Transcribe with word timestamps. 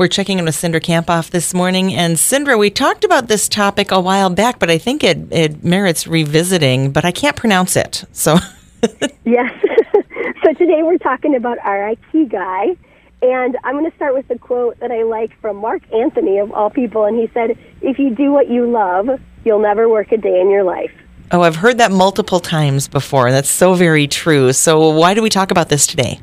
We're 0.00 0.08
checking 0.08 0.38
in 0.38 0.46
with 0.46 0.54
Cindra 0.54 0.80
Kamphoff 0.80 1.28
this 1.28 1.52
morning. 1.52 1.92
And 1.92 2.16
Cindra, 2.16 2.58
we 2.58 2.70
talked 2.70 3.04
about 3.04 3.28
this 3.28 3.50
topic 3.50 3.90
a 3.90 4.00
while 4.00 4.30
back, 4.30 4.58
but 4.58 4.70
I 4.70 4.78
think 4.78 5.04
it, 5.04 5.30
it 5.30 5.62
merits 5.62 6.06
revisiting, 6.06 6.90
but 6.90 7.04
I 7.04 7.12
can't 7.12 7.36
pronounce 7.36 7.76
it. 7.76 8.06
So, 8.10 8.38
yes. 9.26 9.52
so 10.42 10.54
today 10.54 10.82
we're 10.82 10.96
talking 10.96 11.36
about 11.36 11.58
our 11.58 11.94
Ikigai. 11.94 12.78
And 13.20 13.58
I'm 13.62 13.74
going 13.74 13.90
to 13.90 13.94
start 13.94 14.14
with 14.14 14.30
a 14.30 14.38
quote 14.38 14.80
that 14.80 14.90
I 14.90 15.02
like 15.02 15.38
from 15.42 15.58
Mark 15.58 15.82
Anthony, 15.92 16.38
of 16.38 16.50
all 16.50 16.70
people. 16.70 17.04
And 17.04 17.18
he 17.18 17.28
said, 17.34 17.58
If 17.82 17.98
you 17.98 18.14
do 18.14 18.32
what 18.32 18.48
you 18.48 18.70
love, 18.70 19.20
you'll 19.44 19.60
never 19.60 19.86
work 19.86 20.12
a 20.12 20.16
day 20.16 20.40
in 20.40 20.48
your 20.48 20.64
life. 20.64 20.92
Oh, 21.30 21.42
I've 21.42 21.56
heard 21.56 21.76
that 21.76 21.92
multiple 21.92 22.40
times 22.40 22.88
before. 22.88 23.30
That's 23.32 23.50
so 23.50 23.74
very 23.74 24.08
true. 24.08 24.54
So, 24.54 24.88
why 24.88 25.12
do 25.12 25.20
we 25.20 25.28
talk 25.28 25.50
about 25.50 25.68
this 25.68 25.86
today? 25.86 26.20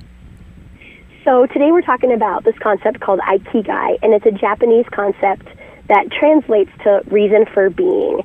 So 1.28 1.46
today 1.46 1.74
we're 1.74 1.82
talking 1.82 2.14
about 2.14 2.46
this 2.46 2.58
concept 2.60 3.02
called 3.02 3.20
Ikigai, 3.20 4.00
and 4.02 4.14
it's 4.14 4.26
a 4.26 4.32
Japanese 4.32 4.86
concept 4.94 5.46
that 5.90 6.10
translates 6.10 6.72
to 6.86 7.02
reason 7.08 7.46
for 7.54 7.70
being. 7.70 8.22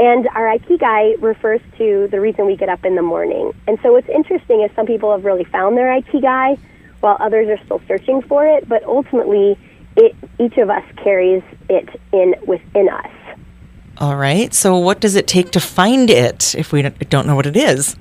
And 0.00 0.26
our 0.34 0.58
Ikigai 0.58 1.22
refers 1.22 1.60
to 1.78 2.08
the 2.10 2.20
reason 2.20 2.46
we 2.46 2.56
get 2.56 2.68
up 2.68 2.84
in 2.84 2.96
the 2.96 3.02
morning. 3.02 3.52
And 3.68 3.78
so 3.84 3.92
what's 3.92 4.08
interesting 4.08 4.62
is 4.62 4.70
some 4.74 4.84
people 4.84 5.12
have 5.12 5.24
really 5.24 5.44
found 5.44 5.76
their 5.76 5.96
Ikigai, 6.02 6.58
while 6.98 7.16
others 7.20 7.48
are 7.48 7.64
still 7.66 7.80
searching 7.86 8.20
for 8.22 8.44
it. 8.44 8.68
But 8.68 8.82
ultimately, 8.82 9.56
it, 9.96 10.16
each 10.40 10.58
of 10.58 10.70
us 10.70 10.82
carries 10.96 11.44
it 11.68 11.88
in 12.12 12.34
within 12.48 12.88
us. 12.88 13.12
All 13.98 14.16
right. 14.16 14.52
So 14.52 14.76
what 14.76 14.98
does 14.98 15.14
it 15.14 15.28
take 15.28 15.52
to 15.52 15.60
find 15.60 16.10
it 16.10 16.56
if 16.56 16.72
we 16.72 16.82
don't 16.82 17.28
know 17.28 17.36
what 17.36 17.46
it 17.46 17.56
is? 17.56 17.94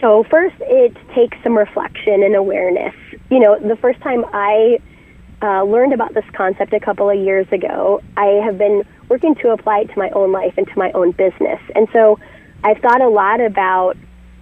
So 0.00 0.24
first, 0.24 0.56
it 0.60 0.96
takes 1.14 1.36
some 1.42 1.56
reflection 1.56 2.22
and 2.22 2.34
awareness 2.34 2.94
you 3.30 3.40
know, 3.40 3.58
the 3.58 3.76
first 3.76 4.00
time 4.00 4.24
I 4.32 4.78
uh, 5.42 5.62
learned 5.64 5.92
about 5.92 6.14
this 6.14 6.24
concept 6.32 6.72
a 6.72 6.80
couple 6.80 7.10
of 7.10 7.18
years 7.18 7.46
ago, 7.52 8.02
I 8.16 8.40
have 8.44 8.58
been 8.58 8.84
working 9.08 9.34
to 9.36 9.50
apply 9.50 9.80
it 9.80 9.88
to 9.88 9.98
my 9.98 10.10
own 10.10 10.32
life 10.32 10.54
and 10.56 10.66
to 10.66 10.78
my 10.78 10.90
own 10.92 11.12
business. 11.12 11.60
And 11.74 11.88
so 11.92 12.18
I've 12.64 12.78
thought 12.78 13.00
a 13.00 13.08
lot 13.08 13.40
about 13.40 13.96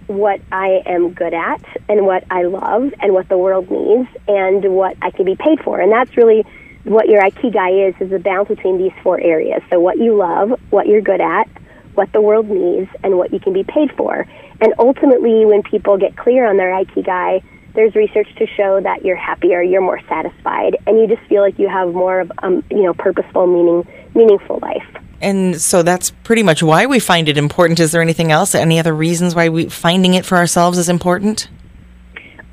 what 0.07 0.39
I 0.51 0.81
am 0.85 1.13
good 1.13 1.33
at 1.33 1.61
and 1.89 2.05
what 2.05 2.23
I 2.31 2.43
love 2.43 2.93
and 3.01 3.13
what 3.13 3.27
the 3.27 3.37
world 3.37 3.69
needs 3.69 4.07
and 4.27 4.73
what 4.73 4.95
I 5.01 5.11
can 5.11 5.25
be 5.25 5.35
paid 5.35 5.59
for. 5.63 5.81
And 5.81 5.91
that's 5.91 6.15
really 6.15 6.45
what 6.85 7.09
your 7.09 7.21
Ikigai 7.21 7.89
is, 7.89 8.01
is 8.01 8.09
the 8.09 8.19
balance 8.19 8.47
between 8.47 8.77
these 8.77 8.93
four 9.03 9.19
areas. 9.19 9.61
So 9.69 9.81
what 9.81 9.97
you 9.97 10.15
love, 10.15 10.57
what 10.69 10.87
you're 10.87 11.01
good 11.01 11.19
at, 11.19 11.49
what 11.97 12.11
the 12.13 12.21
world 12.21 12.49
needs, 12.49 12.89
and 13.03 13.17
what 13.17 13.33
you 13.33 13.39
can 13.39 13.53
be 13.53 13.63
paid 13.63 13.91
for. 13.97 14.25
And 14.61 14.73
ultimately, 14.79 15.45
when 15.45 15.63
people 15.63 15.97
get 15.97 16.15
clear 16.15 16.47
on 16.47 16.57
their 16.57 16.71
Ikigai, 16.71 17.43
there's 17.73 17.93
research 17.95 18.27
to 18.37 18.47
show 18.47 18.79
that 18.81 19.03
you're 19.05 19.15
happier, 19.15 19.61
you're 19.61 19.81
more 19.81 20.01
satisfied, 20.07 20.77
and 20.87 20.99
you 20.99 21.07
just 21.07 21.21
feel 21.27 21.41
like 21.41 21.59
you 21.59 21.69
have 21.69 21.93
more 21.93 22.21
of 22.21 22.31
um, 22.41 22.63
you 22.71 22.83
know 22.83 22.93
purposeful, 22.93 23.47
meaning 23.47 23.87
meaningful 24.15 24.59
life. 24.61 24.87
And 25.21 25.59
so 25.59 25.83
that's 25.83 26.11
pretty 26.23 26.43
much 26.43 26.61
why 26.61 26.85
we 26.85 26.99
find 26.99 27.27
it 27.27 27.37
important. 27.37 27.79
Is 27.79 27.91
there 27.91 28.01
anything 28.01 28.31
else? 28.31 28.53
Any 28.53 28.79
other 28.79 28.93
reasons 28.93 29.35
why 29.35 29.49
we 29.49 29.69
finding 29.69 30.13
it 30.13 30.25
for 30.25 30.37
ourselves 30.37 30.77
is 30.77 30.89
important? 30.89 31.49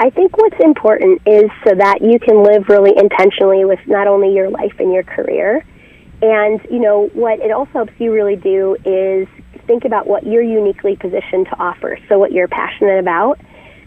I 0.00 0.10
think 0.10 0.36
what's 0.36 0.58
important 0.60 1.22
is 1.26 1.50
so 1.66 1.74
that 1.74 2.02
you 2.02 2.18
can 2.18 2.42
live 2.42 2.68
really 2.68 2.92
intentionally 2.96 3.64
with 3.64 3.78
not 3.86 4.06
only 4.06 4.34
your 4.34 4.50
life 4.50 4.74
and 4.78 4.92
your 4.92 5.04
career. 5.04 5.64
And, 6.24 6.58
you 6.70 6.78
know, 6.78 7.10
what 7.12 7.38
it 7.40 7.50
also 7.50 7.70
helps 7.72 7.92
you 7.98 8.10
really 8.10 8.36
do 8.36 8.78
is 8.86 9.28
think 9.66 9.84
about 9.84 10.06
what 10.06 10.26
you're 10.26 10.42
uniquely 10.42 10.96
positioned 10.96 11.46
to 11.50 11.58
offer. 11.58 11.98
So, 12.08 12.18
what 12.18 12.32
you're 12.32 12.48
passionate 12.48 12.98
about 12.98 13.38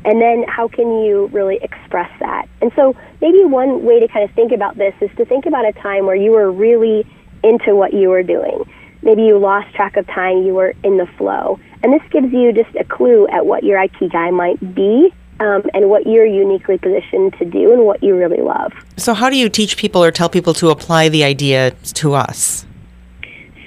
and 0.05 0.21
then 0.21 0.45
how 0.47 0.67
can 0.67 1.03
you 1.03 1.27
really 1.33 1.59
express 1.61 2.09
that? 2.19 2.47
And 2.61 2.71
so 2.75 2.95
maybe 3.21 3.43
one 3.43 3.83
way 3.83 3.99
to 3.99 4.07
kind 4.07 4.23
of 4.23 4.33
think 4.35 4.51
about 4.51 4.77
this 4.77 4.93
is 5.01 5.09
to 5.17 5.25
think 5.25 5.45
about 5.45 5.67
a 5.67 5.73
time 5.73 6.05
where 6.05 6.15
you 6.15 6.31
were 6.31 6.51
really 6.51 7.05
into 7.43 7.75
what 7.75 7.93
you 7.93 8.09
were 8.09 8.23
doing. 8.23 8.63
Maybe 9.01 9.23
you 9.23 9.37
lost 9.37 9.73
track 9.75 9.97
of 9.97 10.07
time, 10.07 10.43
you 10.43 10.53
were 10.53 10.73
in 10.83 10.97
the 10.97 11.07
flow. 11.17 11.59
And 11.83 11.93
this 11.93 12.01
gives 12.09 12.31
you 12.31 12.53
just 12.53 12.73
a 12.75 12.83
clue 12.83 13.27
at 13.27 13.45
what 13.45 13.63
your 13.63 13.79
Ikigai 13.79 14.31
might 14.33 14.73
be 14.73 15.13
um, 15.39 15.63
and 15.73 15.89
what 15.89 16.07
you're 16.07 16.25
uniquely 16.25 16.77
positioned 16.77 17.33
to 17.37 17.45
do 17.45 17.71
and 17.71 17.85
what 17.85 18.01
you 18.01 18.15
really 18.15 18.41
love. 18.41 18.73
So, 18.97 19.13
how 19.13 19.29
do 19.29 19.37
you 19.37 19.49
teach 19.49 19.77
people 19.77 20.03
or 20.03 20.11
tell 20.11 20.29
people 20.29 20.53
to 20.55 20.69
apply 20.69 21.09
the 21.09 21.23
idea 21.23 21.71
to 21.71 22.13
us? 22.13 22.65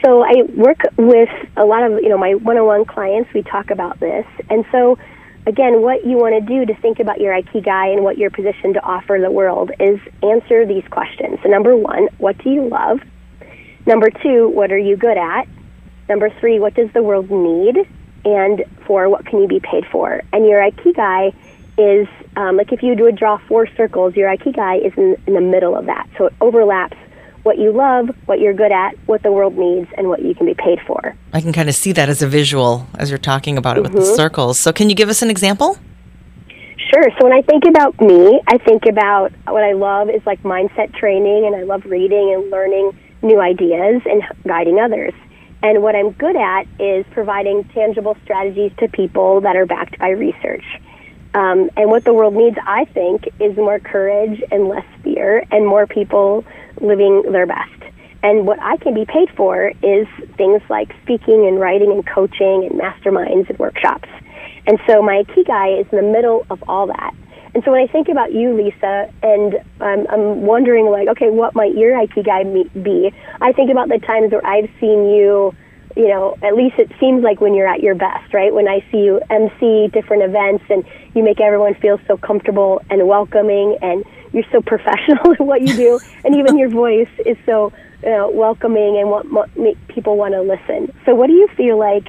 So, 0.05 0.23
I 0.23 0.43
work 0.55 0.81
with 0.97 1.29
a 1.57 1.65
lot 1.65 1.83
of, 1.83 2.03
you 2.03 2.09
know, 2.09 2.19
my 2.19 2.35
one 2.35 2.57
on 2.57 2.67
one 2.67 2.85
clients. 2.85 3.33
We 3.35 3.43
talk 3.43 3.71
about 3.71 4.01
this. 4.01 4.27
And 4.49 4.65
so, 4.73 4.99
again, 5.47 5.83
what 5.83 6.05
you 6.05 6.17
want 6.17 6.35
to 6.35 6.41
do 6.41 6.67
to 6.67 6.81
think 6.81 6.99
about 6.99 7.21
your 7.21 7.35
Ikigai 7.35 7.95
and 7.95 8.03
what 8.03 8.19
you're 8.19 8.31
positioned 8.31 8.75
to 8.75 8.83
offer 8.83 9.19
the 9.21 9.31
world 9.31 9.71
is 9.79 10.01
answer 10.23 10.67
these 10.67 10.85
questions. 10.91 11.39
So, 11.43 11.49
number 11.49 11.77
one, 11.77 12.09
what 12.19 12.37
do 12.39 12.51
you 12.51 12.69
love? 12.69 13.01
Number 13.87 14.11
two, 14.11 14.49
what 14.49 14.73
are 14.73 14.79
you 14.79 14.97
good 14.97 15.17
at? 15.17 15.49
Number 16.09 16.31
three, 16.41 16.59
what 16.59 16.75
does 16.75 16.91
the 16.93 17.03
world 17.03 17.31
need? 17.31 17.77
And 18.25 18.65
four, 18.87 19.09
what 19.09 19.25
can 19.25 19.41
you 19.41 19.49
be 19.49 19.61
paid 19.61 19.87
for? 19.91 20.23
And 20.33 20.47
your 20.47 20.61
Ikigai 20.61 21.35
is 21.81 22.07
um, 22.37 22.57
like 22.57 22.73
if 22.73 22.83
you 22.83 22.95
would 22.97 23.17
draw 23.17 23.39
four 23.49 23.67
circles, 23.77 24.15
your 24.15 24.29
Ikigai 24.35 24.87
is 24.87 24.93
in, 24.97 25.17
in 25.27 25.35
the 25.35 25.41
middle 25.41 25.77
of 25.77 25.87
that. 25.87 26.09
So 26.19 26.27
it 26.27 26.35
overlaps 26.41 26.97
what 27.43 27.59
you 27.59 27.73
love, 27.73 28.11
what 28.27 28.39
you're 28.39 28.53
good 28.53 28.73
at, 28.73 28.95
what 29.07 29.23
the 29.23 29.33
world 29.33 29.57
needs, 29.57 29.89
and 29.97 30.09
what 30.09 30.23
you 30.23 30.35
can 30.35 30.47
be 30.47 30.55
paid 30.55 30.79
for. 30.87 31.17
I 31.33 31.41
can 31.41 31.53
kind 31.53 31.69
of 31.69 31.75
see 31.75 31.93
that 31.93 32.09
as 32.09 32.21
a 32.23 32.29
visual 32.29 32.87
as 32.99 33.11
you're 33.11 33.19
talking 33.19 33.57
about 33.57 33.79
it 33.79 33.85
mm-hmm. 33.85 33.95
with 33.95 34.05
the 34.05 34.09
mm-hmm. 34.09 34.17
circles. 34.17 34.59
So, 34.59 34.73
can 34.73 34.91
you 34.91 34.95
give 34.95 35.09
us 35.09 35.23
an 35.23 35.31
example? 35.31 35.79
Sure. 36.93 37.07
So, 37.19 37.25
when 37.25 37.33
I 37.33 37.43
think 37.43 37.65
about 37.65 37.99
me, 38.01 38.41
I 38.47 38.59
think 38.59 38.85
about 38.87 39.33
what 39.47 39.65
I 39.65 39.73
love 39.73 40.11
is 40.11 40.25
like 40.27 40.43
mindset 40.43 40.95
training, 40.95 41.47
and 41.47 41.57
I 41.57 41.63
love 41.63 41.85
reading 41.87 42.35
and 42.35 42.51
learning 42.51 42.99
new 43.23 43.41
ideas 43.41 44.03
and 44.05 44.23
guiding 44.47 44.79
others. 44.79 45.15
And 45.63 45.83
what 45.83 45.95
I'm 45.95 46.13
good 46.13 46.37
at 46.37 46.67
is 46.79 47.05
providing 47.13 47.65
tangible 47.75 48.17
strategies 48.25 48.73
to 48.79 48.89
people 48.89 49.43
that 49.43 49.57
are 49.57 49.67
backed 49.67 49.99
by 49.99 50.11
research. 50.11 50.65
Um, 51.33 51.71
and 51.77 51.91
what 51.91 52.05
the 52.05 52.13
world 52.13 52.35
needs, 52.35 52.57
I 52.67 52.87
think, 52.87 53.29
is 53.39 53.57
more 53.57 53.79
courage 53.79 54.43
and 54.51 54.69
less 54.69 54.87
fear 55.03 55.45
and 55.51 55.67
more 55.67 55.87
people 55.87 56.45
living 56.81 57.23
their 57.31 57.47
best. 57.47 57.71
And 58.23 58.47
what 58.47 58.61
I 58.61 58.77
can 58.77 58.95
be 58.95 59.07
paid 59.07 59.31
for 59.37 59.73
is 59.83 60.07
things 60.37 60.61
like 60.69 60.95
speaking 61.03 61.47
and 61.47 61.59
writing 61.59 61.91
and 61.91 62.07
coaching 62.07 62.69
and 62.69 62.81
masterminds 62.81 63.49
and 63.49 63.59
workshops. 63.59 64.09
And 64.67 64.79
so 64.87 65.03
my 65.03 65.23
Ikigai 65.23 65.81
is 65.81 65.87
in 65.91 65.97
the 65.97 66.13
middle 66.13 66.47
of 66.51 66.63
all 66.69 66.87
that. 66.89 67.15
And 67.55 67.65
so 67.65 67.73
when 67.73 67.81
I 67.81 67.91
think 67.91 68.09
about 68.09 68.33
you, 68.33 68.55
Lisa, 68.55 69.13
and 69.23 69.55
um, 69.81 70.07
I'm 70.11 70.43
wondering, 70.43 70.87
like, 70.91 71.09
okay, 71.09 71.31
what 71.31 71.55
might 71.55 71.75
your 71.75 71.93
Ikigai 71.93 72.83
be? 72.83 73.13
I 73.41 73.53
think 73.53 73.71
about 73.71 73.89
the 73.89 73.99
times 73.99 74.33
where 74.33 74.47
I've 74.47 74.71
seen 74.79 75.09
you, 75.11 75.55
you 76.01 76.09
know, 76.09 76.35
at 76.43 76.57
least 76.57 76.79
it 76.79 76.91
seems 76.99 77.23
like 77.23 77.43
when 77.43 77.53
you're 77.53 77.69
at 77.69 77.83
your 77.83 77.95
best, 77.95 78.33
right? 78.33 78.55
When 78.55 78.67
I 78.67 78.83
see 78.91 79.05
you 79.05 79.21
MC 79.29 79.89
different 79.89 80.23
events 80.23 80.65
and 80.71 80.83
you 81.15 81.23
make 81.23 81.43
everyone 81.43 81.75
feel 81.75 82.01
so 82.07 82.17
comfortable 82.17 82.81
and 82.89 83.07
welcoming 83.07 83.77
and 83.83 84.03
you're 84.33 84.51
so 84.51 84.63
professional 84.67 85.33
in 85.39 85.47
what 85.47 85.61
you 85.61 85.77
do, 85.77 86.01
and 86.25 86.35
even 86.35 86.57
your 86.57 86.71
voice 86.71 87.11
is 87.27 87.37
so 87.45 87.71
you 88.03 88.09
know, 88.09 88.31
welcoming 88.31 88.97
and 88.97 89.11
what, 89.11 89.55
make 89.59 89.77
people 89.89 90.17
want 90.17 90.33
to 90.33 90.41
listen. 90.41 90.91
So, 91.05 91.15
what 91.15 91.27
do 91.27 91.35
you 91.35 91.49
feel 91.49 91.79
like 91.79 92.09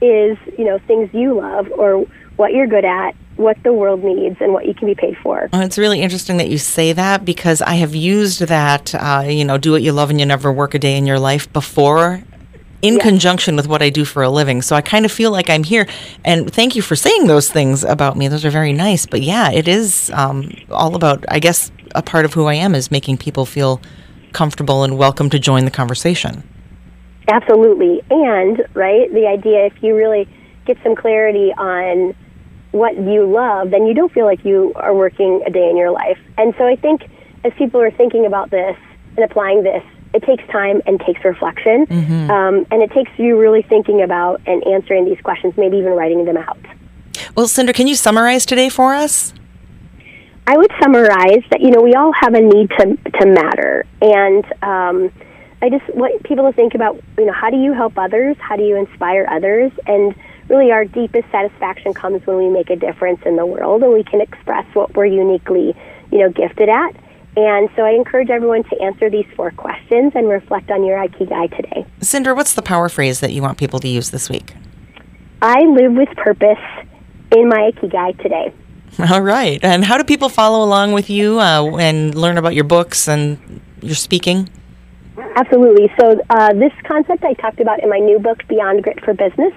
is 0.00 0.38
you 0.56 0.64
know 0.64 0.78
things 0.86 1.10
you 1.12 1.34
love 1.34 1.68
or 1.72 2.06
what 2.36 2.52
you're 2.52 2.68
good 2.68 2.84
at? 2.84 3.16
What 3.36 3.60
the 3.64 3.72
world 3.72 4.04
needs 4.04 4.36
and 4.40 4.52
what 4.52 4.66
you 4.66 4.74
can 4.74 4.86
be 4.86 4.94
paid 4.94 5.16
for. 5.20 5.48
Well, 5.52 5.62
it's 5.62 5.78
really 5.78 6.00
interesting 6.00 6.36
that 6.36 6.48
you 6.48 6.58
say 6.58 6.92
that 6.92 7.24
because 7.24 7.62
I 7.62 7.74
have 7.76 7.94
used 7.94 8.42
that, 8.42 8.94
uh, 8.94 9.24
you 9.26 9.44
know, 9.44 9.56
do 9.56 9.72
what 9.72 9.82
you 9.82 9.90
love 9.90 10.10
and 10.10 10.20
you 10.20 10.26
never 10.26 10.52
work 10.52 10.74
a 10.74 10.78
day 10.78 10.98
in 10.98 11.06
your 11.06 11.18
life 11.18 11.50
before 11.50 12.22
in 12.82 12.98
conjunction 12.98 13.54
with 13.54 13.68
what 13.68 13.80
I 13.80 13.90
do 13.90 14.04
for 14.04 14.22
a 14.22 14.28
living. 14.28 14.60
So 14.60 14.74
I 14.74 14.82
kind 14.82 15.04
of 15.04 15.12
feel 15.12 15.30
like 15.30 15.48
I'm 15.48 15.62
here. 15.62 15.86
And 16.24 16.52
thank 16.52 16.74
you 16.74 16.82
for 16.82 16.96
saying 16.96 17.28
those 17.28 17.50
things 17.50 17.84
about 17.84 18.16
me. 18.16 18.26
Those 18.28 18.44
are 18.44 18.50
very 18.50 18.72
nice. 18.72 19.06
But 19.06 19.22
yeah, 19.22 19.52
it 19.52 19.68
is 19.68 20.10
um, 20.12 20.52
all 20.70 20.96
about, 20.96 21.24
I 21.28 21.38
guess, 21.38 21.70
a 21.94 22.02
part 22.02 22.24
of 22.24 22.34
who 22.34 22.46
I 22.46 22.54
am 22.54 22.74
is 22.74 22.90
making 22.90 23.18
people 23.18 23.46
feel 23.46 23.80
comfortable 24.32 24.82
and 24.82 24.98
welcome 24.98 25.30
to 25.30 25.38
join 25.38 25.64
the 25.64 25.70
conversation. 25.70 26.42
Absolutely. 27.28 28.02
And, 28.10 28.66
right, 28.74 29.12
the 29.12 29.28
idea 29.28 29.66
if 29.66 29.80
you 29.80 29.94
really 29.94 30.28
get 30.66 30.76
some 30.82 30.96
clarity 30.96 31.52
on 31.56 32.14
what 32.72 32.96
you 32.96 33.26
love, 33.26 33.70
then 33.70 33.86
you 33.86 33.94
don't 33.94 34.12
feel 34.12 34.24
like 34.24 34.44
you 34.44 34.72
are 34.74 34.94
working 34.94 35.42
a 35.46 35.50
day 35.50 35.68
in 35.70 35.76
your 35.76 35.92
life. 35.92 36.18
And 36.36 36.52
so 36.58 36.66
I 36.66 36.74
think 36.74 37.08
as 37.44 37.52
people 37.54 37.80
are 37.80 37.90
thinking 37.92 38.26
about 38.26 38.50
this 38.50 38.76
and 39.16 39.24
applying 39.24 39.62
this, 39.62 39.84
it 40.14 40.22
takes 40.24 40.44
time 40.48 40.82
and 40.86 41.00
takes 41.00 41.24
reflection, 41.24 41.86
mm-hmm. 41.86 42.30
um, 42.30 42.66
and 42.70 42.82
it 42.82 42.90
takes 42.92 43.10
you 43.18 43.38
really 43.38 43.62
thinking 43.62 44.02
about 44.02 44.40
and 44.46 44.66
answering 44.66 45.04
these 45.04 45.20
questions, 45.22 45.54
maybe 45.56 45.78
even 45.78 45.92
writing 45.92 46.24
them 46.24 46.36
out. 46.36 46.58
Well, 47.36 47.46
Cindra, 47.46 47.74
can 47.74 47.86
you 47.86 47.94
summarize 47.94 48.44
today 48.44 48.68
for 48.68 48.94
us? 48.94 49.32
I 50.46 50.56
would 50.56 50.70
summarize 50.82 51.44
that 51.50 51.60
you 51.60 51.70
know 51.70 51.80
we 51.80 51.94
all 51.94 52.12
have 52.12 52.34
a 52.34 52.40
need 52.40 52.70
to 52.70 52.96
to 52.96 53.26
matter, 53.26 53.86
and 54.00 54.44
um, 54.62 55.12
I 55.62 55.70
just 55.70 55.88
want 55.94 56.22
people 56.24 56.44
to 56.50 56.52
think 56.52 56.74
about 56.74 57.00
you 57.16 57.26
know 57.26 57.32
how 57.32 57.50
do 57.50 57.56
you 57.56 57.72
help 57.72 57.96
others, 57.96 58.36
how 58.40 58.56
do 58.56 58.64
you 58.64 58.76
inspire 58.76 59.26
others, 59.30 59.70
and 59.86 60.14
really 60.48 60.72
our 60.72 60.84
deepest 60.84 61.30
satisfaction 61.30 61.94
comes 61.94 62.26
when 62.26 62.36
we 62.36 62.48
make 62.48 62.70
a 62.70 62.76
difference 62.76 63.20
in 63.24 63.36
the 63.36 63.46
world 63.46 63.82
and 63.82 63.92
we 63.92 64.02
can 64.02 64.20
express 64.20 64.66
what 64.74 64.94
we're 64.94 65.06
uniquely 65.06 65.74
you 66.10 66.18
know 66.18 66.28
gifted 66.28 66.68
at. 66.68 66.94
And 67.36 67.70
so 67.74 67.82
I 67.82 67.92
encourage 67.92 68.28
everyone 68.28 68.62
to 68.64 68.82
answer 68.82 69.08
these 69.08 69.26
four 69.34 69.50
questions 69.52 70.12
and 70.14 70.28
reflect 70.28 70.70
on 70.70 70.84
your 70.84 70.98
Ikigai 70.98 71.56
today. 71.56 71.86
Cindra, 72.00 72.36
what's 72.36 72.54
the 72.54 72.62
power 72.62 72.88
phrase 72.88 73.20
that 73.20 73.32
you 73.32 73.40
want 73.40 73.56
people 73.56 73.78
to 73.80 73.88
use 73.88 74.10
this 74.10 74.28
week? 74.28 74.54
I 75.40 75.60
live 75.60 75.92
with 75.94 76.10
purpose 76.16 76.58
in 77.30 77.48
my 77.48 77.72
Ikigai 77.72 78.20
today. 78.22 78.52
All 79.10 79.22
right. 79.22 79.58
And 79.64 79.84
how 79.84 79.96
do 79.96 80.04
people 80.04 80.28
follow 80.28 80.62
along 80.62 80.92
with 80.92 81.08
you 81.08 81.40
uh, 81.40 81.76
and 81.78 82.14
learn 82.14 82.36
about 82.36 82.54
your 82.54 82.64
books 82.64 83.08
and 83.08 83.60
your 83.80 83.94
speaking? 83.94 84.50
Absolutely. 85.36 85.90
So, 85.98 86.20
uh, 86.28 86.52
this 86.52 86.72
concept 86.84 87.24
I 87.24 87.32
talked 87.34 87.60
about 87.60 87.82
in 87.82 87.88
my 87.88 87.98
new 87.98 88.18
book, 88.18 88.46
Beyond 88.48 88.82
Grit 88.82 89.02
for 89.02 89.14
Business, 89.14 89.54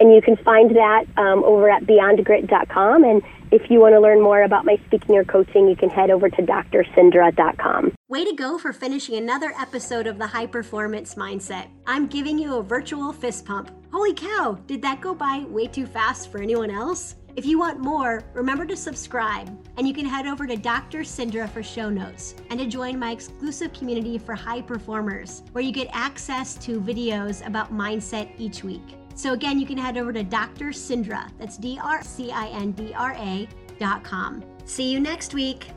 and 0.00 0.14
you 0.14 0.20
can 0.20 0.36
find 0.36 0.74
that 0.76 1.04
um, 1.16 1.44
over 1.44 1.70
at 1.70 1.84
beyondgrit.com. 1.84 3.04
And 3.04 3.22
if 3.50 3.70
you 3.70 3.80
want 3.80 3.94
to 3.94 4.00
learn 4.00 4.20
more 4.20 4.42
about 4.42 4.64
my 4.64 4.76
speaking 4.86 5.16
or 5.16 5.24
coaching, 5.24 5.68
you 5.68 5.76
can 5.76 5.88
head 5.88 6.10
over 6.10 6.28
to 6.28 6.42
drcindra.com. 6.42 7.92
Way 8.08 8.24
to 8.24 8.34
go 8.34 8.58
for 8.58 8.72
finishing 8.72 9.16
another 9.16 9.52
episode 9.58 10.06
of 10.06 10.18
the 10.18 10.26
High 10.26 10.46
Performance 10.46 11.14
Mindset. 11.14 11.68
I'm 11.86 12.06
giving 12.06 12.38
you 12.38 12.56
a 12.56 12.62
virtual 12.62 13.12
fist 13.12 13.44
pump. 13.44 13.70
Holy 13.92 14.14
cow, 14.14 14.58
did 14.66 14.82
that 14.82 15.00
go 15.00 15.14
by 15.14 15.44
way 15.48 15.66
too 15.66 15.86
fast 15.86 16.30
for 16.30 16.42
anyone 16.42 16.70
else? 16.70 17.16
If 17.36 17.44
you 17.44 17.58
want 17.58 17.80
more, 17.80 18.24
remember 18.32 18.64
to 18.64 18.76
subscribe, 18.76 19.46
and 19.76 19.86
you 19.86 19.92
can 19.92 20.06
head 20.06 20.26
over 20.26 20.46
to 20.46 20.56
Dr. 20.56 21.00
Cindra 21.00 21.46
for 21.48 21.62
show 21.62 21.90
notes 21.90 22.34
and 22.48 22.58
to 22.58 22.66
join 22.66 22.98
my 22.98 23.10
exclusive 23.10 23.74
community 23.74 24.16
for 24.16 24.34
high 24.34 24.62
performers, 24.62 25.42
where 25.52 25.62
you 25.62 25.70
get 25.70 25.88
access 25.92 26.54
to 26.64 26.80
videos 26.80 27.46
about 27.46 27.74
mindset 27.74 28.30
each 28.38 28.64
week. 28.64 28.96
So 29.16 29.32
again, 29.32 29.58
you 29.58 29.66
can 29.66 29.78
head 29.78 29.96
over 29.96 30.12
to 30.12 30.22
Dr. 30.22 30.66
Cindra. 30.66 31.30
that's 31.38 31.56
D 31.56 31.80
R 31.82 32.04
C 32.04 32.30
I 32.30 32.48
N 32.48 32.72
D 32.72 32.92
R 32.94 33.14
A 33.18 33.48
dot 33.80 34.04
com. 34.04 34.44
See 34.66 34.90
you 34.92 35.00
next 35.00 35.34
week. 35.34 35.70